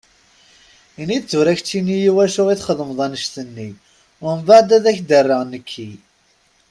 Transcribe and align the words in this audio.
Ini-d 1.01 1.25
tura 1.29 1.53
kečči 1.57 1.79
iwacu 2.09 2.43
i 2.53 2.55
txedmeḍ 2.59 2.99
annect-nni, 3.05 3.69
umbaɛed 4.29 4.69
ad 4.77 4.85
ak-d-rreɣ 4.91 5.41
nekki. 5.51 5.91